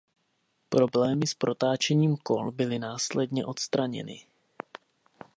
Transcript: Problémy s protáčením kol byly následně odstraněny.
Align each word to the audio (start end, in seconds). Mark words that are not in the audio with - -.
Problémy 0.69 1.27
s 1.27 1.33
protáčením 1.33 2.17
kol 2.17 2.51
byly 2.51 2.79
následně 2.79 3.45
odstraněny. 3.45 4.25